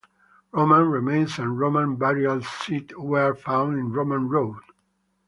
Roman 0.51 0.89
remains 0.89 1.37
and 1.37 1.47
a 1.47 1.51
Roman 1.51 1.95
burial 1.95 2.41
site 2.41 2.97
were 2.99 3.35
found 3.35 3.77
in 3.77 3.91
Roman 3.91 4.27
Road. 4.29 4.57